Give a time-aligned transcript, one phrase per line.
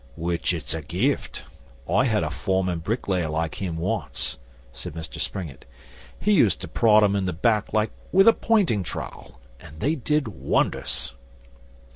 [0.15, 1.43] 'Which it's a gift.
[1.87, 4.39] I had a foreman bricklayer like him once,'
[4.73, 5.63] said Mr Springett.
[6.19, 9.93] 'He used to prod 'em in the back like with a pointing trowel, and they
[9.93, 11.13] did wonders.